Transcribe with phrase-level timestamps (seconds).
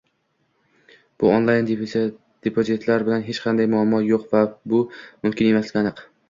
[1.23, 4.43] Bu onlayn depozitlar bilan hech qanday muammo yo'q va
[4.75, 6.05] bu mumkin emasligi aniq